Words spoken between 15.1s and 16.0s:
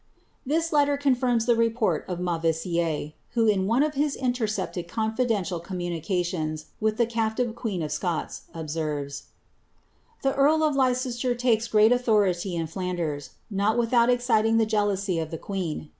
of the queen.